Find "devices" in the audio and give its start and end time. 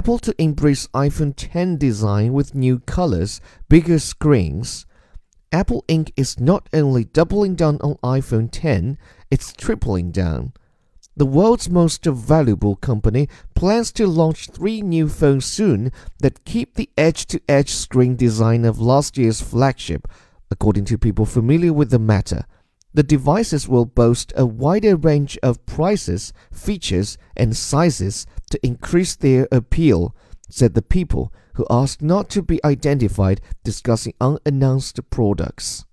23.02-23.68